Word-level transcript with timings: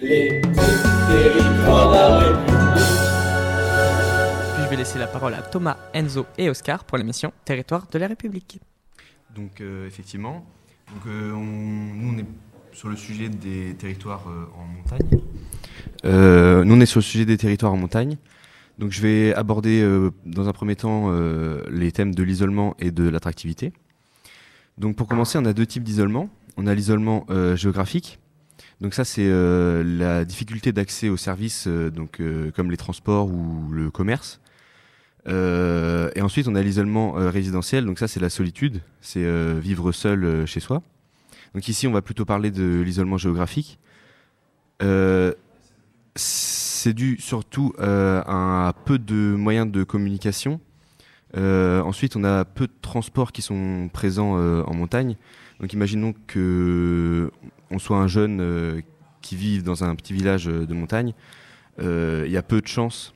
Les 0.00 0.40
territoires 1.08 1.90
de 1.90 1.94
la 1.94 2.18
République. 2.18 2.86
Puis 4.54 4.64
je 4.64 4.68
vais 4.70 4.76
laisser 4.76 4.98
la 4.98 5.06
parole 5.06 5.34
à 5.34 5.42
Thomas, 5.42 5.76
Enzo 5.94 6.26
et 6.38 6.50
Oscar 6.50 6.84
pour 6.84 6.98
l'émission 6.98 7.32
Territoire 7.44 7.86
de 7.90 7.98
la 7.98 8.06
République. 8.08 8.60
Donc 9.34 9.60
euh, 9.60 9.86
effectivement, 9.86 10.44
donc, 10.92 11.06
euh, 11.06 11.32
on- 11.32 11.40
nous 11.44 12.14
on 12.14 12.18
est 12.18 12.26
sur 12.72 12.88
le 12.88 12.96
sujet 12.96 13.28
des 13.28 13.74
territoires 13.74 14.24
euh, 14.28 14.46
en 14.58 14.66
montagne. 14.66 15.20
Euh, 16.04 16.64
nous 16.64 16.74
on 16.74 16.80
est 16.80 16.86
sur 16.86 16.98
le 17.00 17.04
sujet 17.04 17.24
des 17.24 17.36
territoires 17.38 17.72
en 17.72 17.76
montagne. 17.78 18.16
Donc 18.78 18.92
je 18.92 19.00
vais 19.00 19.34
aborder 19.34 19.80
euh, 19.82 20.10
dans 20.26 20.48
un 20.48 20.52
premier 20.52 20.76
temps 20.76 21.06
euh, 21.10 21.62
les 21.70 21.90
thèmes 21.92 22.14
de 22.14 22.22
l'isolement 22.22 22.74
et 22.78 22.90
de 22.90 23.08
l'attractivité. 23.08 23.72
Donc 24.78 24.96
pour 24.96 25.08
commencer, 25.08 25.38
on 25.38 25.44
a 25.46 25.54
deux 25.54 25.64
types 25.66 25.82
d'isolement. 25.84 26.28
On 26.58 26.66
a 26.66 26.74
l'isolement 26.74 27.24
euh, 27.30 27.56
géographique. 27.56 28.18
Donc 28.80 28.94
ça 28.94 29.04
c'est 29.04 29.26
euh, 29.26 29.82
la 29.82 30.24
difficulté 30.24 30.72
d'accès 30.72 31.08
aux 31.08 31.16
services 31.16 31.66
euh, 31.66 31.90
donc 31.90 32.20
euh, 32.20 32.50
comme 32.50 32.70
les 32.70 32.76
transports 32.76 33.28
ou 33.28 33.70
le 33.70 33.90
commerce. 33.90 34.40
Et 35.28 36.22
ensuite, 36.22 36.46
on 36.46 36.54
a 36.54 36.62
l'isolement 36.62 37.14
résidentiel. 37.14 37.84
Donc 37.84 37.98
ça, 37.98 38.06
c'est 38.06 38.20
la 38.20 38.30
solitude, 38.30 38.80
c'est 39.00 39.26
vivre 39.58 39.90
seul 39.90 40.46
chez 40.46 40.60
soi. 40.60 40.82
Donc 41.52 41.66
ici, 41.66 41.88
on 41.88 41.92
va 41.92 42.00
plutôt 42.00 42.24
parler 42.24 42.52
de 42.52 42.80
l'isolement 42.80 43.18
géographique. 43.18 43.80
C'est 46.14 46.92
dû 46.92 47.16
surtout 47.18 47.74
à 47.80 48.72
peu 48.84 49.00
de 49.00 49.34
moyens 49.34 49.68
de 49.68 49.82
communication. 49.82 50.60
Euh, 51.36 51.82
ensuite, 51.82 52.16
on 52.16 52.24
a 52.24 52.44
peu 52.44 52.66
de 52.66 52.72
transports 52.82 53.32
qui 53.32 53.42
sont 53.42 53.88
présents 53.92 54.38
euh, 54.38 54.62
en 54.64 54.74
montagne. 54.74 55.16
Donc 55.60 55.72
imaginons 55.72 56.14
que 56.26 57.30
on 57.70 57.78
soit 57.78 57.98
un 57.98 58.06
jeune 58.06 58.40
euh, 58.40 58.80
qui 59.22 59.36
vit 59.36 59.62
dans 59.62 59.84
un 59.84 59.94
petit 59.96 60.12
village 60.12 60.48
euh, 60.48 60.66
de 60.66 60.74
montagne. 60.74 61.14
Euh, 61.80 62.24
Il 62.26 62.32
y 62.32 62.36
a 62.36 62.42
peu 62.42 62.60
de 62.60 62.66
chances 62.66 63.12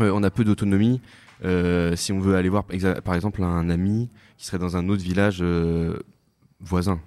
euh, 0.00 0.10
on 0.12 0.22
a 0.22 0.30
peu 0.30 0.44
d'autonomie. 0.44 1.00
Euh, 1.44 1.96
si 1.96 2.12
on 2.12 2.18
veut 2.18 2.36
aller 2.36 2.48
voir, 2.48 2.64
par 3.04 3.14
exemple, 3.14 3.42
un 3.42 3.68
ami 3.70 4.10
qui 4.38 4.46
serait 4.46 4.58
dans 4.58 4.76
un 4.76 4.88
autre 4.88 5.02
village 5.02 5.38
euh, 5.40 5.98
voisin. 6.60 7.00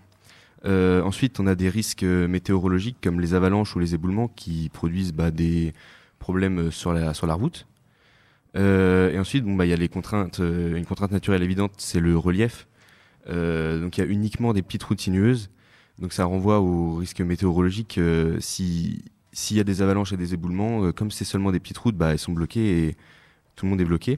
Euh, 0.65 1.01
ensuite, 1.03 1.39
on 1.39 1.47
a 1.47 1.55
des 1.55 1.69
risques 1.69 2.03
euh, 2.03 2.27
météorologiques 2.27 2.97
comme 3.01 3.19
les 3.19 3.33
avalanches 3.33 3.75
ou 3.75 3.79
les 3.79 3.95
éboulements 3.95 4.27
qui 4.27 4.69
produisent 4.69 5.13
bah, 5.13 5.31
des 5.31 5.73
problèmes 6.19 6.69
sur 6.71 6.93
la 6.93 7.33
route. 7.33 7.65
Euh, 8.55 9.11
et 9.11 9.19
ensuite, 9.19 9.45
bah, 9.45 9.65
il 9.65 9.69
y 9.69 9.73
a 9.73 9.77
les 9.77 9.89
contraintes. 9.89 10.39
euh, 10.39 10.75
une 10.75 10.85
contrainte 10.85 11.11
naturelle 11.11 11.43
évidente, 11.43 11.73
c'est 11.77 11.99
le 11.99 12.17
relief. 12.17 12.67
Euh, 13.29 13.79
donc, 13.81 13.97
il 13.97 14.01
y 14.01 14.03
a 14.05 14.07
uniquement 14.07 14.53
des 14.53 14.61
petites 14.61 14.83
routes 14.83 15.01
sinueuses. 15.01 15.49
Donc, 15.99 16.13
ça 16.13 16.25
renvoie 16.25 16.59
aux 16.61 16.95
risques 16.95 17.21
météorologiques. 17.21 17.99
si 18.39 19.03
s'il 19.31 19.57
y 19.57 19.59
a 19.59 19.63
des 19.63 19.81
avalanches 19.83 20.11
et 20.13 20.17
des 20.17 20.33
éboulements, 20.33 20.91
comme 20.91 21.11
c'est 21.11 21.25
seulement 21.25 21.51
des 21.51 21.59
petites 21.59 21.77
routes, 21.77 21.95
bah, 21.95 22.11
elles 22.11 22.19
sont 22.19 22.33
bloquées 22.33 22.87
et 22.89 22.97
tout 23.55 23.65
le 23.65 23.71
monde 23.71 23.81
est 23.81 23.85
bloqué. 23.85 24.17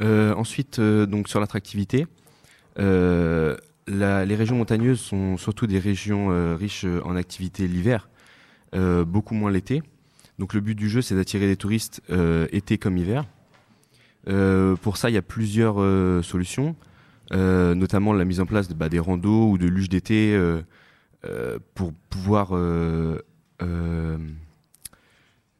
Ensuite, 0.00 0.80
donc 0.80 1.28
sur 1.28 1.38
l'attractivité, 1.40 2.06
la- 2.76 4.24
les 4.24 4.34
régions 4.36 4.56
montagneuses 4.56 5.00
sont 5.00 5.36
surtout 5.36 5.66
des 5.66 5.78
régions 5.78 6.56
riches 6.56 6.86
en 7.04 7.14
activités 7.16 7.68
l'hiver, 7.68 8.08
beaucoup 8.72 9.34
moins 9.34 9.50
l'été. 9.50 9.82
Donc 10.38 10.54
le 10.54 10.60
but 10.60 10.74
du 10.74 10.88
jeu, 10.88 11.02
c'est 11.02 11.14
d'attirer 11.14 11.46
des 11.46 11.56
touristes 11.56 12.00
euh, 12.10 12.46
été 12.52 12.78
comme 12.78 12.96
hiver. 12.96 13.26
Euh, 14.28 14.76
pour 14.76 14.96
ça, 14.96 15.10
il 15.10 15.14
y 15.14 15.18
a 15.18 15.22
plusieurs 15.22 15.80
euh, 15.80 16.22
solutions, 16.22 16.76
notamment 17.30 18.12
la 18.12 18.24
mise 18.24 18.40
en 18.40 18.46
place 18.46 18.68
bah, 18.68 18.88
des 18.88 18.98
randos 18.98 19.50
ou 19.50 19.58
de 19.58 19.66
luges 19.66 19.88
d'été 19.88 20.38
pour 21.74 21.92
pouvoir 22.10 22.52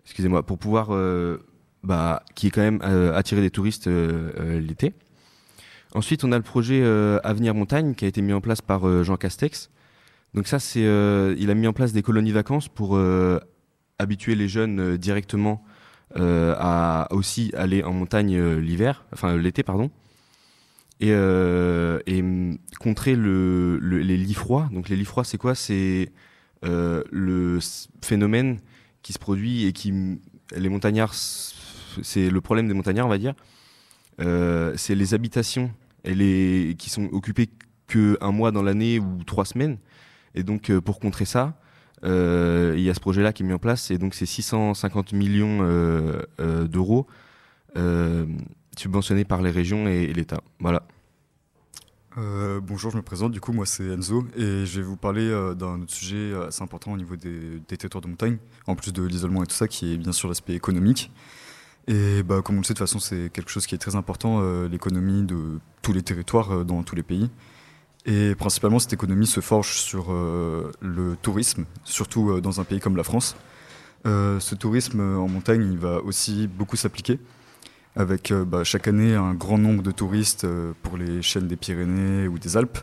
excusez-moi, 0.05 0.45
pour 0.45 0.59
pouvoir, 0.59 0.91
bah, 1.83 2.23
qui 2.35 2.49
est 2.49 2.51
quand 2.51 2.61
même 2.61 2.81
euh, 2.83 3.17
attirer 3.17 3.41
des 3.41 3.51
touristes 3.51 3.89
l'été. 3.89 4.93
Ensuite, 5.95 6.25
on 6.25 6.33
a 6.33 6.37
le 6.37 6.43
projet 6.43 6.85
Avenir 7.25 7.55
Montagne 7.55 7.95
qui 7.95 8.05
a 8.05 8.09
été 8.09 8.21
mis 8.21 8.33
en 8.33 8.41
place 8.41 8.61
par 8.61 9.03
Jean 9.05 9.17
Castex. 9.17 9.71
Donc 10.35 10.47
ça, 10.47 10.59
c'est, 10.59 10.81
il 10.81 11.51
a 11.51 11.55
mis 11.55 11.67
en 11.67 11.73
place 11.73 11.93
des 11.93 12.03
colonies 12.03 12.33
vacances 12.33 12.69
pour 12.69 12.99
habituer 14.03 14.35
les 14.35 14.49
jeunes 14.49 14.81
euh, 14.81 14.99
directement 14.99 15.65
euh, 16.19 16.55
à 16.59 17.09
aussi 17.13 17.53
aller 17.57 17.83
en 17.83 17.93
montagne 17.95 18.37
euh, 18.37 18.61
l'hiver, 18.61 19.05
enfin 19.15 19.37
l'été, 19.37 19.63
pardon, 19.63 19.91
et, 21.01 21.13
hum, 22.21 22.59
contrer 22.81 23.17
le, 23.17 23.79
le- 23.79 23.99
les 23.99 24.17
lits 24.17 24.35
froids. 24.35 24.69
Donc 24.73 24.89
les 24.89 24.97
lits 24.97 25.05
froids, 25.05 25.25
c'est 25.25 25.39
quoi? 25.39 25.55
C'est 25.55 26.11
le 26.63 27.59
phénomène 28.05 28.61
qui 29.03 29.13
se 29.13 29.19
produit 29.19 29.67
et 29.67 29.73
qui 29.73 29.89
m- 29.89 30.19
les 30.57 30.69
montagnards 30.69 31.15
c'est 31.15 32.31
le 32.31 32.41
problème 32.41 32.69
des 32.69 32.75
montagnards 32.75 33.07
on 33.07 33.11
va 33.11 33.19
dire. 33.19 33.35
C'est 34.19 34.95
les 34.95 35.15
habitations 35.15 35.73
et 36.05 36.15
les 36.15 36.77
qui 36.79 36.89
sont 36.91 37.09
occupées 37.13 37.49
que 37.89 38.17
un 38.21 38.31
mois 38.33 38.53
dans 38.53 38.63
l'année 38.63 38.99
ou 39.01 39.25
trois 39.25 39.45
semaines. 39.45 39.79
Et 40.35 40.45
donc 40.45 40.71
pour 40.79 41.01
contrer 41.01 41.25
ça 41.25 41.59
il 42.05 42.81
y 42.81 42.91
a 42.91 42.95
ce 42.95 43.01
projet 43.01 43.23
là 43.23 43.33
qui 43.33 43.43
est 43.43 43.47
mis 43.47 43.53
en 43.53 43.59
place 43.59 43.91
et 43.91 43.99
donc 43.99 44.15
c'est 44.15 44.27
650 44.27 45.13
millions 45.13 45.61
euh, 45.63 46.23
euh, 46.41 46.67
d'euros 46.67 47.07
euh, 47.77 48.27
subventionnés 48.77 49.25
par 49.25 49.43
les 49.43 49.51
régions 49.51 49.87
et, 49.89 50.13
l'État 50.13 50.43
voilà 50.59 50.83
Euh, 52.19 52.61
bonjour, 52.61 52.91
je 52.91 52.99
me 52.99 53.03
présente. 53.03 53.33
Du 53.33 53.41
coup, 53.41 53.55
moi, 53.55 53.65
c'est 53.65 53.87
Enzo 53.87 54.27
et 54.37 54.67
je 54.67 54.81
vais 54.81 54.87
vous 54.87 54.99
parler 54.99 55.27
euh, 55.27 55.55
d'un 55.55 55.81
autre 55.81 55.95
sujet 55.95 56.17
euh, 56.17 56.49
assez 56.49 56.63
important 56.63 56.93
au 56.93 56.99
niveau 56.99 57.17
des, 57.17 57.59
territoires 57.67 58.03
de 58.03 58.09
montagne, 58.09 58.37
en 58.67 58.75
plus 58.75 58.93
de 58.93 59.03
l'isolement 59.03 59.43
et 59.43 59.47
tout 59.47 59.55
ça, 59.55 59.67
qui 59.67 59.95
est 59.95 59.97
bien 59.97 60.13
sûr 60.13 60.29
l'aspect 60.29 60.53
économique. 60.53 61.11
Et 61.89 62.23
bah, 62.23 62.43
comme 62.43 62.57
on 62.57 62.59
le 62.61 62.65
sait, 62.65 62.75
de 62.75 62.79
toute 62.79 62.87
façon, 62.87 62.99
c'est 62.99 63.31
quelque 63.33 63.51
chose 63.51 63.67
qui 63.67 63.75
est 63.75 63.79
très 63.79 63.97
important, 63.97 64.41
euh, 64.41 64.69
l'économie 64.69 65.25
de 65.25 65.59
tous 65.83 65.93
les 65.93 66.03
territoires 66.03 66.53
euh, 66.53 66.65
dans 66.65 66.83
tous 66.83 66.95
les 66.95 67.03
pays. 67.03 67.31
Et 68.05 68.35
principalement, 68.35 68.79
cette 68.79 68.93
économie 68.93 69.27
se 69.27 69.41
forge 69.41 69.75
sur 69.79 70.13
euh, 70.13 70.73
le 70.81 71.17
tourisme, 71.21 71.65
surtout 71.85 72.31
euh, 72.31 72.41
dans 72.41 72.61
un 72.61 72.65
pays 72.65 72.81
comme 72.81 72.97
la 72.97 73.05
France. 73.05 73.37
Euh, 74.07 74.41
ce 74.41 74.57
tourisme 74.57 75.01
en 75.01 75.29
montagne, 75.29 75.69
il 75.71 75.79
va 75.79 76.03
aussi 76.03 76.49
beaucoup 76.49 76.77
s'appliquer 76.77 77.21
avec 77.95 78.33
bah, 78.33 78.65
chaque 78.65 78.89
année 78.89 79.15
un 79.15 79.35
grand 79.35 79.59
nombre 79.59 79.83
de 79.83 79.91
touristes 79.91 80.47
pour 80.83 80.97
les 80.97 81.21
chaînes 81.21 81.47
des 81.47 81.57
Pyrénées 81.57 82.27
ou 82.27 82.39
des 82.39 82.57
Alpes. 82.57 82.79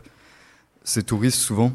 Ces 0.84 1.02
touristes, 1.02 1.40
souvent, 1.40 1.72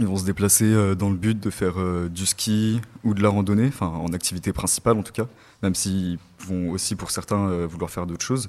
ils 0.00 0.06
vont 0.06 0.16
se 0.16 0.24
déplacer 0.24 0.96
dans 0.96 1.10
le 1.10 1.16
but 1.16 1.38
de 1.38 1.50
faire 1.50 1.74
du 2.08 2.24
ski 2.24 2.80
ou 3.04 3.12
de 3.12 3.22
la 3.22 3.28
randonnée, 3.28 3.68
enfin 3.68 3.88
en 3.88 4.14
activité 4.14 4.54
principale 4.54 4.96
en 4.96 5.02
tout 5.02 5.12
cas, 5.12 5.26
même 5.62 5.74
s'ils 5.74 6.18
vont 6.38 6.70
aussi 6.70 6.96
pour 6.96 7.10
certains 7.10 7.66
vouloir 7.66 7.90
faire 7.90 8.06
d'autres 8.06 8.24
choses. 8.24 8.48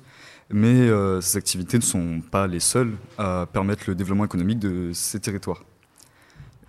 Mais 0.52 0.68
euh, 0.68 1.22
ces 1.22 1.38
activités 1.38 1.78
ne 1.78 1.84
sont 1.84 2.22
pas 2.22 2.48
les 2.48 2.60
seules 2.60 2.94
à 3.18 3.48
permettre 3.52 3.86
le 3.88 3.96
développement 3.96 4.26
économique 4.26 4.60
de 4.60 4.92
ces 4.94 5.20
territoires. 5.20 5.64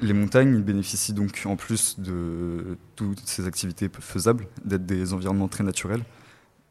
Les 0.01 0.13
montagnes 0.13 0.63
bénéficient 0.63 1.13
donc, 1.13 1.43
en 1.47 1.57
plus 1.57 1.99
de 1.99 2.79
toutes 2.97 3.27
ces 3.27 3.47
activités 3.47 3.91
faisables, 4.01 4.47
d'être 4.65 4.87
des 4.87 5.13
environnements 5.13 5.49
très 5.49 5.65
naturels 5.65 6.03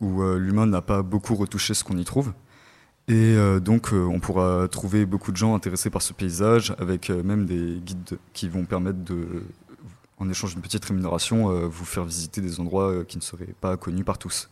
où 0.02 0.22
euh, 0.22 0.38
l'humain 0.38 0.66
n'a 0.66 0.82
pas 0.82 1.04
beaucoup 1.04 1.36
retouché 1.36 1.74
ce 1.74 1.84
qu'on 1.84 1.98
y 1.98 2.06
trouve. 2.06 2.34
Et 3.08 3.14
euh, 3.14 3.60
donc, 3.60 3.94
on 3.94 4.20
pourra 4.20 4.68
trouver 4.68 5.06
beaucoup 5.06 5.32
de 5.32 5.38
gens 5.38 5.56
intéressés 5.56 5.92
par 5.92 6.02
ce 6.02 6.12
paysage, 6.12 6.76
avec 6.80 7.10
même 7.10 7.46
des 7.46 7.80
guides 7.86 8.18
qui 8.34 8.50
vont 8.50 8.66
permettre 8.66 9.00
de, 9.04 9.44
en 10.18 10.28
échange 10.30 10.54
d'une 10.54 10.62
petite 10.64 10.86
rémunération, 10.86 11.68
vous 11.68 11.86
faire 11.86 12.04
visiter 12.04 12.42
des 12.42 12.60
endroits 12.60 13.06
qui 13.06 13.18
ne 13.18 13.24
seraient 13.24 13.54
pas 13.62 13.78
connus 13.78 14.04
par 14.04 14.18
tous. 14.18 14.50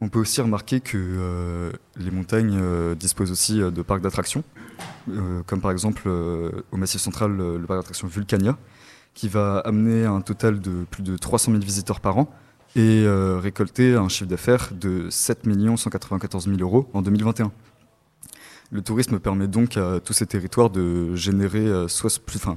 On 0.00 0.08
peut 0.08 0.20
aussi 0.20 0.40
remarquer 0.40 0.80
que 0.80 0.96
euh, 0.96 1.72
les 1.96 2.12
montagnes 2.12 2.56
euh, 2.60 2.94
disposent 2.94 3.32
aussi 3.32 3.60
euh, 3.60 3.72
de 3.72 3.82
parcs 3.82 4.00
d'attractions, 4.00 4.44
comme 5.46 5.60
par 5.60 5.72
exemple 5.72 6.08
au 6.08 6.76
Massif 6.76 7.00
central 7.00 7.36
le 7.36 7.64
parc 7.66 7.80
d'attractions 7.80 8.06
Vulcania, 8.06 8.56
qui 9.14 9.28
va 9.28 9.58
amener 9.60 10.04
un 10.04 10.20
total 10.20 10.60
de 10.60 10.84
plus 10.90 11.02
de 11.02 11.16
300 11.16 11.52
000 11.52 11.64
visiteurs 11.64 12.00
par 12.00 12.18
an 12.18 12.30
et 12.76 13.06
récolter 13.40 13.94
un 13.94 14.08
chiffre 14.08 14.28
d'affaires 14.28 14.68
de 14.72 15.08
7 15.08 15.48
194 15.76 16.44
000 16.44 16.58
euros 16.60 16.88
en 16.92 17.00
2021. 17.00 17.50
Le 18.70 18.82
tourisme 18.82 19.18
permet 19.18 19.48
donc 19.48 19.78
à 19.78 19.98
tous 19.98 20.12
ces 20.12 20.26
territoires 20.26 20.68
de 20.68 21.14
générer 21.16 21.64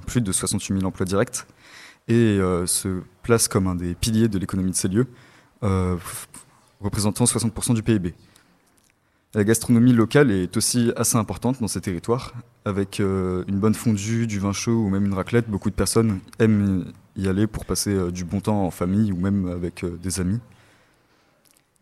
plus, 0.06 0.22
de 0.22 0.32
68 0.34 0.74
000 0.76 0.86
emplois 0.86 1.06
directs 1.06 1.46
et 2.10 2.38
se 2.66 3.02
place 3.24 3.48
comme 3.48 3.68
un 3.68 3.76
des 3.76 3.96
piliers 3.96 4.28
de 4.28 4.38
l'économie 4.38 4.72
de 4.72 4.76
ces 4.76 4.90
lieux, 4.90 5.08
représentant 6.82 7.26
60% 7.26 7.74
du 7.74 7.84
PIB. 7.84 8.14
La 9.34 9.46
gastronomie 9.46 9.94
locale 9.94 10.30
est 10.30 10.58
aussi 10.58 10.92
assez 10.98 11.16
importante 11.16 11.62
dans 11.62 11.70
ces 11.70 11.80
territoires. 11.80 12.34
Avec 12.66 13.00
euh, 13.00 13.46
une 13.48 13.60
bonne 13.60 13.74
fondue, 13.74 14.28
du 14.28 14.40
vin 14.40 14.52
chaud 14.52 14.74
ou 14.74 14.90
même 14.90 15.06
une 15.06 15.14
raclette, 15.14 15.50
beaucoup 15.50 15.70
de 15.70 15.76
personnes 15.76 16.20
aiment 16.40 16.92
y 17.16 17.30
aller 17.30 17.48
pour 17.48 17.66
passer 17.66 17.92
euh, 17.92 18.12
du 18.12 18.26
bon 18.26 18.42
temps 18.42 18.66
en 18.66 18.72
famille 18.72 19.14
ou 19.14 19.16
même 19.16 19.48
avec 19.48 19.86
euh, 19.86 19.98
des 20.04 20.20
amis. 20.20 20.40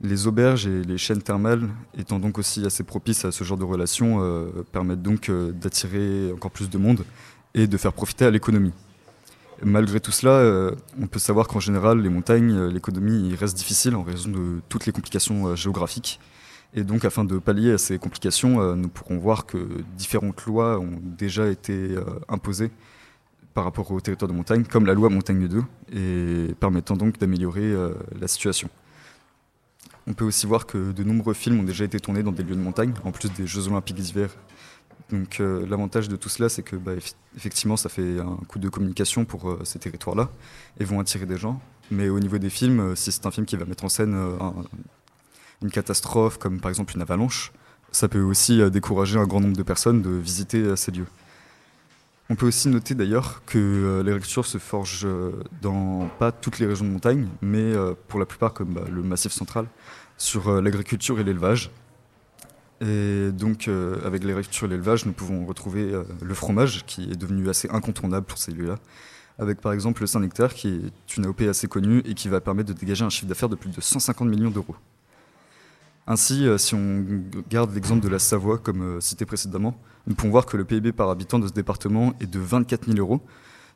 Les 0.01 0.28
auberges 0.28 0.68
et 0.68 0.84
les 0.84 1.00
chaînes 1.00 1.24
thermales, 1.24 1.68
étant 1.98 2.19
donc 2.19 2.38
aussi 2.38 2.66
assez 2.66 2.84
propices 2.84 3.25
à 3.25 3.31
ce 3.31 3.44
genre 3.44 3.57
de 3.57 3.66
relations, 3.66 4.22
permettent 4.72 5.02
donc 5.02 5.30
d'attirer 5.30 6.31
encore 6.31 6.52
plus 6.52 6.69
de 6.69 6.78
monde 6.78 7.04
et 7.54 7.68
de 7.68 7.75
faire 7.75 7.92
profiter 7.92 8.24
à 8.24 8.31
l'économie. 8.31 8.72
Malgré 9.63 10.00
tout 10.00 10.11
cela, 10.11 10.31
euh, 10.31 10.71
on 11.01 11.07
peut 11.07 11.19
savoir 11.19 11.47
qu'en 11.47 11.59
général, 11.59 12.00
les 12.01 12.09
montagnes, 12.09 12.53
euh, 12.53 12.71
l'économie 12.71 13.35
reste 13.35 13.57
difficile 13.57 13.95
en 13.95 14.03
raison 14.03 14.29
de 14.29 14.61
toutes 14.69 14.85
les 14.85 14.94
complications 14.94 15.47
euh, 15.47 15.56
géographiques. 15.56 16.19
Et 16.73 16.83
donc, 16.83 17.03
afin 17.03 17.25
de 17.25 17.38
pallier 17.39 17.73
à 17.73 17.77
ces 17.77 17.97
complications, 17.97 18.75
nous 18.75 18.89
pourrons 18.89 19.17
voir 19.17 19.47
que 19.47 19.57
différentes 19.97 20.45
lois 20.45 20.79
ont 20.79 21.01
déjà 21.01 21.47
été 21.47 21.95
imposées 22.27 22.69
par 23.56 23.63
rapport 23.63 23.89
au 23.89 24.00
territoire 24.00 24.29
de 24.29 24.35
montagne, 24.35 24.63
comme 24.65 24.85
la 24.85 24.94
loi 24.94 25.09
Montagne 25.09 25.47
2, 25.47 25.63
et 25.94 26.53
permettant 26.59 26.95
donc 26.95 27.17
d'améliorer 27.17 27.73
la 28.21 28.27
situation. 28.27 28.69
On 30.06 30.13
peut 30.13 30.25
aussi 30.25 30.45
voir 30.45 30.67
que 30.67 30.91
de 30.91 31.03
nombreux 31.03 31.33
films 31.33 31.61
ont 31.61 31.63
déjà 31.63 31.85
été 31.85 32.00
tournés 32.00 32.21
dans 32.21 32.31
des 32.31 32.44
lieux 32.44 32.56
de 32.56 32.61
montagne, 32.61 32.94
en 33.03 33.11
plus 33.11 33.31
des 33.31 33.47
Jeux 33.47 33.67
Olympiques 33.67 33.97
d'hiver. 33.97 34.29
Donc 35.12 35.40
euh, 35.40 35.66
l'avantage 35.68 36.07
de 36.07 36.16
tout 36.16 36.30
cela, 36.30 36.50
c'est 36.50 36.62
que 36.62 36.75
bah, 36.75 36.94
eff- 36.96 37.16
effectivement, 37.36 37.78
ça 37.78 37.90
fait 37.90 38.19
un 38.19 38.38
coup 38.48 38.60
de 38.60 38.69
communication 38.69 39.25
pour 39.25 39.50
euh, 39.50 39.60
ces 39.63 39.80
territoires-là 39.80 40.30
et 40.80 40.84
vont 40.86 41.00
attirer 41.00 41.25
des 41.25 41.38
gens. 41.38 41.60
Mais 41.90 42.10
au 42.10 42.19
niveau 42.19 42.38
des 42.38 42.50
films, 42.51 42.80
euh, 42.80 42.96
si 42.96 43.12
c'est 43.12 43.25
un 43.25 43.31
film 43.31 43.46
qui 43.48 43.56
va 43.57 43.66
mettre 43.66 43.84
en 43.86 43.90
scène 43.90 44.13
un- 44.13 44.54
une 45.63 45.72
catastrophe, 45.72 46.38
comme 46.38 46.60
par 46.60 46.69
exemple 46.69 46.94
une 46.96 47.01
avalanche, 47.01 47.51
ça 47.92 48.07
peut 48.07 48.22
aussi 48.22 48.62
décourager 48.69 49.18
un 49.18 49.25
grand 49.25 49.40
nombre 49.42 49.57
de 49.57 49.63
personnes 49.63 50.01
de 50.04 50.12
visiter 50.12 50.75
ces 50.75 50.92
lieux. 50.92 51.07
On 52.30 52.36
peut 52.36 52.45
aussi 52.45 52.68
noter 52.69 52.94
d'ailleurs 52.94 53.42
que 53.48 54.04
l'agriculture 54.06 54.45
se 54.45 54.60
forge 54.60 55.07
dans 55.63 56.07
pas 56.19 56.31
toutes 56.31 56.60
les 56.60 56.68
régions 56.68 56.86
de 56.86 56.92
montagne, 56.92 57.28
mais 57.42 57.74
pour 58.07 58.19
la 58.19 58.28
plupart, 58.28 58.54
comme 58.54 58.74
bah, 58.75 58.84
le 58.88 59.02
Massif 59.02 59.31
central, 59.31 59.66
sur 60.19 60.62
l'agriculture 60.62 61.19
et 61.19 61.24
l'élevage. 61.24 61.72
Et 62.81 63.31
donc, 63.31 63.68
euh, 63.68 64.00
avec 64.06 64.24
l'agriculture 64.24 64.68
et 64.68 64.70
l'élevage, 64.70 65.06
nous 65.06 65.12
pouvons 65.12 65.46
retrouver 65.46 65.94
euh, 65.94 66.04
le 66.22 66.34
fromage, 66.34 66.86
qui 66.86 67.12
est 67.12 67.18
devenu 67.18 67.50
assez 67.50 67.70
incontournable 67.70 68.26
pour 68.26 68.38
ces 68.38 68.52
lieux-là, 68.52 68.76
avec 69.38 69.60
par 69.60 69.74
exemple 69.74 70.02
le 70.02 70.08
Saint-Nectaire, 70.08 70.54
qui 70.54 70.68
est 70.70 71.18
une 71.18 71.26
AOP 71.26 71.42
assez 71.42 71.68
connue 71.68 72.02
et 72.06 72.14
qui 72.14 72.30
va 72.30 72.40
permettre 72.40 72.74
de 72.74 72.80
dégager 72.80 73.04
un 73.04 73.10
chiffre 73.10 73.28
d'affaires 73.28 73.50
de 73.50 73.56
plus 73.56 73.70
de 73.70 73.81
150 73.81 74.30
millions 74.30 74.50
d'euros. 74.50 74.76
Ainsi, 76.08 76.48
euh, 76.48 76.58
si 76.58 76.74
on 76.74 77.06
garde 77.50 77.74
l'exemple 77.74 78.02
de 78.02 78.08
la 78.08 78.18
Savoie, 78.18 78.58
comme 78.58 79.02
cité 79.02 79.26
précédemment, 79.26 79.78
nous 80.08 80.16
pouvons 80.16 80.31
voir 80.31 80.46
que 80.46 80.56
le 80.56 80.64
PIB 80.64 80.94
par 80.94 81.10
habitant 81.10 81.38
de 81.38 81.48
ce 81.48 81.54
département 81.54 82.14
est 82.22 82.31
de 82.31 82.40
24 82.40 82.86
000 82.86 82.98
euros, 82.98 83.22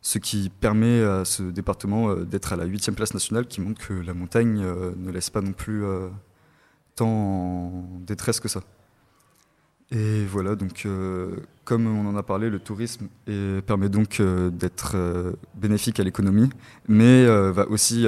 ce 0.02 0.18
qui 0.18 0.50
permet 0.50 1.04
à 1.04 1.26
ce 1.26 1.44
département 1.44 2.16
d'être 2.16 2.54
à 2.54 2.56
la 2.56 2.66
8 2.66 2.92
place 2.92 3.14
nationale, 3.14 3.48
qui 3.48 3.62
montre 3.62 3.86
que 3.86 3.94
la 3.94 4.14
montagne 4.14 4.66
ne 4.98 5.12
laisse 5.12 5.30
pas 5.30 5.42
non 5.42 5.54
plus 5.54 5.84
tant 6.96 7.08
en 7.08 7.88
détresse 8.06 8.40
que 8.40 8.50
ça. 8.50 8.62
Et 9.94 10.26
voilà, 10.26 10.56
donc 10.56 10.88
euh, 10.88 11.36
comme 11.66 11.86
on 11.86 12.10
en 12.10 12.16
a 12.16 12.24
parlé, 12.24 12.50
le 12.50 12.58
tourisme 12.58 13.08
permet 13.68 13.90
donc 13.90 14.20
euh, 14.20 14.50
d'être 14.50 14.94
euh, 14.96 15.34
bénéfique 15.54 16.00
à 16.00 16.04
l'économie, 16.04 16.50
mais 16.88 17.26
va 17.52 17.68
aussi 17.68 18.06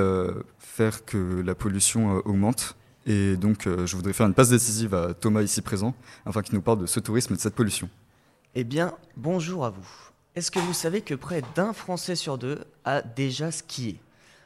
faire 0.58 1.06
que 1.06 1.42
la 1.42 1.54
pollution 1.54 2.22
augmente. 2.26 2.76
Et 3.06 3.38
donc 3.38 3.68
je 3.68 3.96
voudrais 3.96 4.14
faire 4.14 4.26
une 4.26 4.34
passe 4.34 4.50
décisive 4.50 4.96
à 4.96 5.14
Thomas 5.14 5.44
ici 5.44 5.62
présent, 5.62 5.94
afin 6.26 6.42
qu'il 6.42 6.56
nous 6.56 6.62
parle 6.62 6.80
de 6.80 6.86
ce 6.88 7.00
tourisme 7.00 7.34
et 7.34 7.36
de 7.36 7.42
cette 7.42 7.54
pollution. 7.54 7.88
Eh 8.56 8.64
bien, 8.64 8.94
bonjour 9.16 9.64
à 9.66 9.70
vous. 9.70 9.88
Est-ce 10.36 10.50
que 10.50 10.60
vous 10.60 10.74
savez 10.74 11.02
que 11.02 11.14
près 11.14 11.44
d'un 11.56 11.72
Français 11.72 12.16
sur 12.16 12.38
deux 12.38 12.64
a 12.84 13.04
déjà 13.04 13.52
skié? 13.52 14.00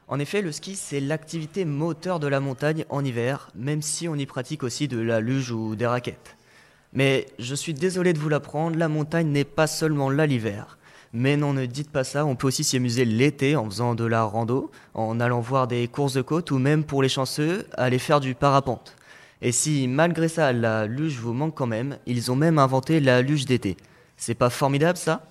En 0.07 0.19
effet, 0.19 0.41
le 0.41 0.51
ski, 0.51 0.75
c'est 0.75 1.00
l'activité 1.00 1.63
moteur 1.65 2.19
de 2.19 2.27
la 2.27 2.39
montagne 2.39 2.86
en 2.89 3.06
hiver, 3.06 3.50
même 3.56 3.81
si 3.81 4.07
on 4.07 4.15
y 4.15 4.25
pratique 4.25 4.63
aussi 4.63 4.88
de 4.88 5.00
la 5.00 5.21
luge 5.21 5.51
ou 5.51 5.75
des 5.75 5.88
raquettes. 5.88 6.36
Mais 6.94 7.27
je 7.38 7.56
suis 7.56 7.74
désolé 7.74 8.13
de 8.13 8.19
vous 8.19 8.30
l'apprendre, 8.30 8.77
la 8.77 8.88
montagne 8.88 9.27
n'est 9.27 9.44
pas 9.44 9.68
seulement 9.68 10.09
là 10.09 10.25
l'hiver. 10.25 10.77
Mais 11.13 11.38
non, 11.38 11.53
ne 11.53 11.65
dites 11.65 11.91
pas 11.91 12.03
ça, 12.03 12.25
on 12.25 12.36
peut 12.36 12.47
aussi 12.47 12.63
s'y 12.63 12.77
amuser 12.77 13.06
l'été 13.06 13.56
en 13.56 13.65
faisant 13.65 13.95
de 13.95 14.06
la 14.06 14.24
rando, 14.24 14.71
en 14.94 15.19
allant 15.19 15.39
voir 15.39 15.68
des 15.68 15.88
courses 15.88 16.13
de 16.13 16.21
côte 16.21 16.51
ou 16.51 16.59
même 16.59 16.83
pour 16.83 17.01
les 17.01 17.09
chanceux, 17.09 17.65
aller 17.74 18.00
faire 18.00 18.19
du 18.19 18.36
parapente. 18.36 18.95
Et 19.41 19.51
si 19.51 19.88
malgré 19.88 20.27
ça 20.27 20.51
la 20.51 20.86
luge 20.86 21.18
vous 21.18 21.33
manque 21.33 21.56
quand 21.56 21.68
même, 21.68 21.97
ils 22.06 22.31
ont 22.31 22.36
même 22.36 22.59
inventé 22.59 23.00
la 23.00 23.21
luge 23.21 23.45
d'été. 23.45 23.77
C'est 24.18 24.36
pas 24.36 24.50
formidable 24.50 24.97
ça? 24.97 25.24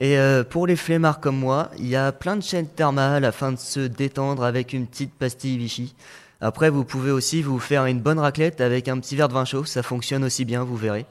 Et 0.00 0.18
euh, 0.18 0.44
pour 0.44 0.66
les 0.66 0.76
flemmards 0.76 1.20
comme 1.20 1.36
moi, 1.36 1.70
il 1.78 1.86
y 1.86 1.96
a 1.96 2.10
plein 2.10 2.36
de 2.36 2.42
chaînes 2.42 2.68
thermales 2.68 3.24
afin 3.24 3.52
de 3.52 3.58
se 3.58 3.80
détendre 3.80 4.44
avec 4.44 4.72
une 4.72 4.86
petite 4.86 5.14
pastille 5.14 5.58
Vichy. 5.58 5.94
Après, 6.40 6.70
vous 6.70 6.84
pouvez 6.84 7.10
aussi 7.10 7.42
vous 7.42 7.58
faire 7.58 7.84
une 7.84 8.00
bonne 8.00 8.18
raclette 8.18 8.60
avec 8.60 8.88
un 8.88 8.98
petit 8.98 9.14
verre 9.14 9.28
de 9.28 9.34
vin 9.34 9.44
chaud, 9.44 9.64
ça 9.64 9.82
fonctionne 9.82 10.24
aussi 10.24 10.46
bien, 10.46 10.64
vous 10.64 10.76
verrez. 10.76 11.04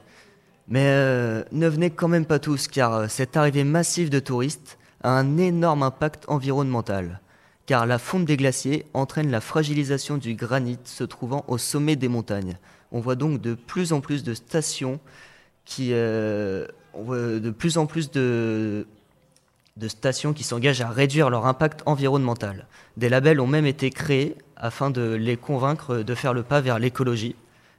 Mais 0.66 0.86
euh, 0.86 1.44
ne 1.52 1.68
venez 1.68 1.90
quand 1.90 2.08
même 2.08 2.26
pas 2.26 2.38
tous, 2.38 2.66
car 2.66 2.94
euh, 2.94 3.06
cette 3.08 3.36
arrivée 3.36 3.64
massive 3.64 4.10
de 4.10 4.18
touristes 4.18 4.78
a 5.02 5.10
un 5.10 5.36
énorme 5.38 5.84
impact 5.84 6.24
environnemental. 6.28 7.20
Car 7.66 7.86
la 7.86 7.98
fonte 7.98 8.24
des 8.24 8.36
glaciers 8.36 8.86
entraîne 8.92 9.30
la 9.30 9.40
fragilisation 9.40 10.16
du 10.16 10.34
granit 10.34 10.78
se 10.84 11.04
trouvant 11.04 11.44
au 11.46 11.58
sommet 11.58 11.94
des 11.94 12.08
montagnes. 12.08 12.58
On 12.90 13.00
voit 13.00 13.14
donc 13.14 13.40
de 13.40 13.54
plus 13.54 13.92
en 13.92 14.00
plus 14.00 14.24
de 14.24 14.34
stations 14.34 14.98
qui, 15.64 15.90
euh, 15.92 16.66
de 16.96 17.50
plus 17.50 17.78
en 17.78 17.86
plus 17.86 18.10
de, 18.10 18.86
de 19.80 19.88
stations 19.88 20.32
qui 20.32 20.44
s'engagent 20.44 20.82
à 20.82 20.90
réduire 20.90 21.30
leur 21.30 21.46
impact 21.46 21.82
environnemental. 21.86 22.66
Des 22.98 23.08
labels 23.08 23.40
ont 23.40 23.46
même 23.46 23.66
été 23.66 23.90
créés 23.90 24.36
afin 24.56 24.90
de 24.90 25.14
les 25.14 25.38
convaincre 25.38 25.96
de 25.96 26.14
faire 26.14 26.34
le 26.34 26.42
pas 26.42 26.60
vers 26.60 26.78
l'écologie, 26.78 27.34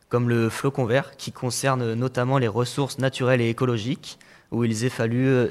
comme 0.09 0.27
le 0.27 0.50
Flocon 0.50 0.86
Vert, 0.86 1.15
qui 1.15 1.31
concerne 1.31 1.94
notamment 1.94 2.39
les 2.39 2.48
ressources 2.48 2.98
naturelles 2.98 3.39
et 3.39 3.50
écologiques, 3.50 4.18
où 4.51 4.65
ils 4.65 4.83
évaluent, 4.83 5.48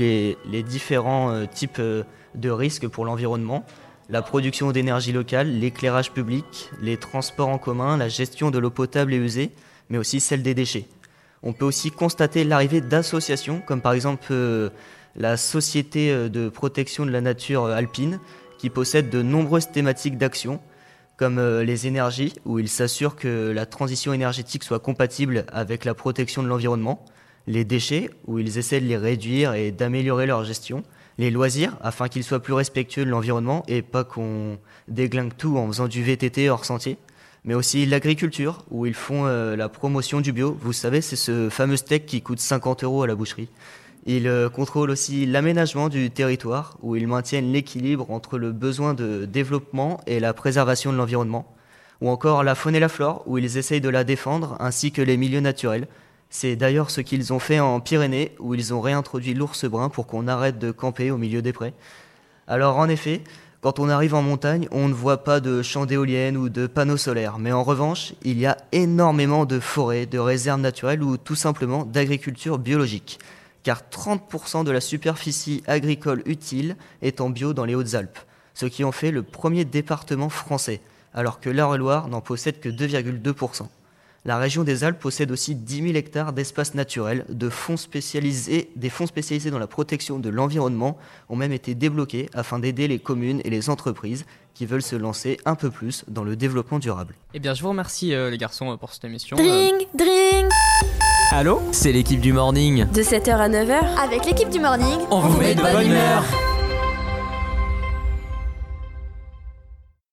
les 0.00 0.62
différents 0.62 1.30
euh, 1.30 1.44
types 1.46 1.78
euh, 1.78 2.02
de 2.34 2.50
risques 2.50 2.88
pour 2.88 3.04
l'environnement, 3.04 3.64
la 4.08 4.22
production 4.22 4.72
d'énergie 4.72 5.12
locale, 5.12 5.48
l'éclairage 5.60 6.10
public, 6.10 6.70
les 6.82 6.96
transports 6.96 7.48
en 7.48 7.58
commun, 7.58 7.96
la 7.96 8.08
gestion 8.08 8.50
de 8.50 8.58
l'eau 8.58 8.70
potable 8.70 9.14
et 9.14 9.18
usée, 9.18 9.52
mais 9.88 9.98
aussi 9.98 10.18
celle 10.18 10.42
des 10.42 10.54
déchets. 10.54 10.88
On 11.42 11.52
peut 11.52 11.64
aussi 11.64 11.90
constater 11.90 12.42
l'arrivée 12.42 12.80
d'associations, 12.80 13.62
comme 13.64 13.80
par 13.80 13.92
exemple 13.92 14.26
euh, 14.32 14.70
la 15.16 15.36
Société 15.36 16.10
euh, 16.10 16.28
de 16.28 16.48
protection 16.48 17.06
de 17.06 17.10
la 17.10 17.20
nature 17.20 17.64
euh, 17.64 17.74
alpine, 17.74 18.20
qui 18.58 18.70
possède 18.70 19.10
de 19.10 19.22
nombreuses 19.22 19.70
thématiques 19.70 20.18
d'action, 20.18 20.60
comme 21.16 21.38
euh, 21.38 21.64
les 21.64 21.86
énergies, 21.86 22.34
où 22.44 22.58
ils 22.58 22.68
s'assurent 22.68 23.16
que 23.16 23.50
la 23.50 23.66
transition 23.66 24.12
énergétique 24.12 24.64
soit 24.64 24.78
compatible 24.78 25.44
avec 25.52 25.84
la 25.84 25.94
protection 25.94 26.42
de 26.42 26.48
l'environnement, 26.48 27.04
les 27.46 27.64
déchets, 27.64 28.10
où 28.26 28.38
ils 28.38 28.58
essaient 28.58 28.80
de 28.80 28.86
les 28.86 28.96
réduire 28.96 29.54
et 29.54 29.70
d'améliorer 29.70 30.26
leur 30.26 30.44
gestion, 30.44 30.82
les 31.18 31.30
loisirs, 31.30 31.76
afin 31.82 32.08
qu'ils 32.08 32.24
soient 32.24 32.42
plus 32.42 32.54
respectueux 32.54 33.04
de 33.04 33.10
l'environnement 33.10 33.64
et 33.66 33.82
pas 33.82 34.04
qu'on 34.04 34.58
déglingue 34.88 35.36
tout 35.36 35.58
en 35.58 35.66
faisant 35.66 35.88
du 35.88 36.02
VTT 36.02 36.48
hors 36.48 36.64
sentier, 36.64 36.96
mais 37.44 37.54
aussi 37.54 37.84
l'agriculture, 37.86 38.64
où 38.70 38.86
ils 38.86 38.94
font 38.94 39.24
la 39.24 39.68
promotion 39.68 40.20
du 40.20 40.32
bio. 40.32 40.56
Vous 40.60 40.72
savez, 40.72 41.00
c'est 41.00 41.16
ce 41.16 41.48
fameux 41.50 41.76
steak 41.76 42.06
qui 42.06 42.22
coûte 42.22 42.40
50 42.40 42.84
euros 42.84 43.02
à 43.02 43.06
la 43.06 43.14
boucherie. 43.14 43.48
Ils 44.06 44.28
euh, 44.28 44.48
contrôlent 44.48 44.90
aussi 44.90 45.26
l'aménagement 45.26 45.88
du 45.88 46.10
territoire, 46.10 46.78
où 46.82 46.96
ils 46.96 47.06
maintiennent 47.06 47.52
l'équilibre 47.52 48.10
entre 48.10 48.38
le 48.38 48.52
besoin 48.52 48.94
de 48.94 49.26
développement 49.26 50.00
et 50.06 50.20
la 50.20 50.32
préservation 50.32 50.92
de 50.92 50.96
l'environnement, 50.96 51.52
ou 52.00 52.08
encore 52.08 52.42
la 52.42 52.54
faune 52.54 52.74
et 52.74 52.80
la 52.80 52.88
flore, 52.88 53.22
où 53.26 53.36
ils 53.36 53.58
essayent 53.58 53.80
de 53.80 53.88
la 53.88 54.04
défendre, 54.04 54.56
ainsi 54.58 54.90
que 54.90 55.02
les 55.02 55.16
milieux 55.16 55.40
naturels. 55.40 55.86
C'est 56.30 56.56
d'ailleurs 56.56 56.90
ce 56.90 57.00
qu'ils 57.00 57.32
ont 57.32 57.38
fait 57.38 57.60
en 57.60 57.80
Pyrénées, 57.80 58.32
où 58.38 58.54
ils 58.54 58.72
ont 58.72 58.80
réintroduit 58.80 59.34
l'ours 59.34 59.64
brun 59.66 59.90
pour 59.90 60.06
qu'on 60.06 60.28
arrête 60.28 60.58
de 60.58 60.70
camper 60.70 61.10
au 61.10 61.18
milieu 61.18 61.42
des 61.42 61.52
prés. 61.52 61.74
Alors 62.46 62.78
en 62.78 62.88
effet, 62.88 63.22
quand 63.60 63.78
on 63.78 63.90
arrive 63.90 64.14
en 64.14 64.22
montagne, 64.22 64.66
on 64.70 64.88
ne 64.88 64.94
voit 64.94 65.22
pas 65.22 65.40
de 65.40 65.60
champs 65.60 65.84
d'éoliennes 65.84 66.38
ou 66.38 66.48
de 66.48 66.66
panneaux 66.66 66.96
solaires, 66.96 67.38
mais 67.38 67.52
en 67.52 67.62
revanche, 67.62 68.14
il 68.22 68.38
y 68.38 68.46
a 68.46 68.56
énormément 68.72 69.44
de 69.44 69.60
forêts, 69.60 70.06
de 70.06 70.18
réserves 70.18 70.60
naturelles 70.60 71.02
ou 71.02 71.18
tout 71.18 71.34
simplement 71.34 71.84
d'agriculture 71.84 72.58
biologique. 72.58 73.18
Car 73.62 73.82
30% 73.90 74.64
de 74.64 74.70
la 74.70 74.80
superficie 74.80 75.62
agricole 75.66 76.22
utile 76.26 76.76
est 77.02 77.20
en 77.20 77.30
bio 77.30 77.52
dans 77.52 77.64
les 77.64 77.74
Hautes-Alpes, 77.74 78.18
ce 78.54 78.66
qui 78.66 78.84
en 78.84 78.92
fait 78.92 79.10
le 79.10 79.22
premier 79.22 79.64
département 79.64 80.28
français, 80.28 80.80
alors 81.14 81.40
que 81.40 81.50
l'Eure-et-Loire 81.50 82.08
n'en 82.08 82.20
possède 82.20 82.60
que 82.60 82.68
2,2%. 82.68 83.66
La 84.26 84.36
région 84.36 84.64
des 84.64 84.84
Alpes 84.84 84.98
possède 84.98 85.30
aussi 85.30 85.54
10 85.54 85.82
000 85.82 85.94
hectares 85.94 86.34
d'espaces 86.34 86.74
naturels, 86.74 87.24
de 87.30 87.48
fonds 87.48 87.78
spécialisés, 87.78 88.70
des 88.76 88.90
fonds 88.90 89.06
spécialisés 89.06 89.50
dans 89.50 89.58
la 89.58 89.66
protection 89.66 90.18
de 90.18 90.28
l'environnement 90.28 90.98
ont 91.30 91.36
même 91.36 91.52
été 91.52 91.74
débloqués 91.74 92.28
afin 92.34 92.58
d'aider 92.58 92.86
les 92.86 92.98
communes 92.98 93.40
et 93.44 93.50
les 93.50 93.70
entreprises 93.70 94.26
qui 94.52 94.66
veulent 94.66 94.82
se 94.82 94.96
lancer 94.96 95.38
un 95.46 95.54
peu 95.54 95.70
plus 95.70 96.04
dans 96.06 96.24
le 96.24 96.36
développement 96.36 96.78
durable. 96.78 97.14
Eh 97.32 97.38
bien, 97.38 97.54
je 97.54 97.62
vous 97.62 97.70
remercie 97.70 98.12
euh, 98.12 98.28
les 98.28 98.36
garçons 98.36 98.70
euh, 98.72 98.76
pour 98.76 98.92
cette 98.92 99.04
émission. 99.04 99.38
Euh, 99.38 99.42
Dring, 99.42 99.86
dring 99.94 100.48
Allô 101.32 101.62
C'est 101.70 101.92
l'équipe 101.92 102.20
du 102.20 102.32
morning. 102.32 102.86
De 102.90 103.02
7h 103.02 103.36
à 103.36 103.48
9h 103.48 103.78
Avec 104.02 104.26
l'équipe 104.26 104.50
du 104.50 104.58
morning, 104.58 104.98
On 105.12 105.20
vous 105.20 105.38
met 105.38 105.54
de 105.54 105.60
bonne 105.62 105.86
humeur. 105.86 106.24